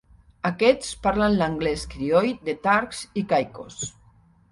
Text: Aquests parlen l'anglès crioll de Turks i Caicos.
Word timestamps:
Aquests 0.49 0.93
parlen 1.03 1.35
l'anglès 1.41 1.83
crioll 1.91 2.31
de 2.47 2.55
Turks 2.69 3.03
i 3.21 3.25
Caicos. 3.35 3.79